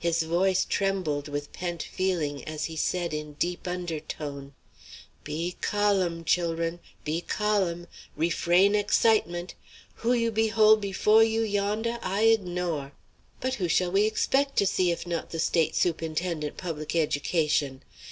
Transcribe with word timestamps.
His 0.00 0.24
voice 0.24 0.64
trembled 0.68 1.28
with 1.28 1.52
pent 1.52 1.84
feeling 1.84 2.42
as 2.42 2.64
he 2.64 2.74
said 2.74 3.14
in 3.14 3.34
deep 3.34 3.68
undertone: 3.68 4.54
"Be 5.22 5.54
callm, 5.60 6.24
chil'run; 6.24 6.80
be 7.04 7.20
callm. 7.20 7.86
Refrain 8.16 8.74
excitement. 8.74 9.54
Who 9.98 10.14
you 10.14 10.32
behole 10.32 10.74
befo' 10.80 11.20
you, 11.20 11.42
yondeh, 11.42 12.00
I 12.02 12.22
ignore. 12.22 12.90
But 13.40 13.54
who 13.62 13.68
shall 13.68 13.92
we 13.92 14.04
expect 14.04 14.56
to 14.56 14.66
see 14.66 14.90
if 14.90 15.06
not 15.06 15.30
the 15.30 15.38
State 15.38 15.74
Sup'inten'ent 15.76 16.56
Public 16.56 16.96
Education? 16.96 17.84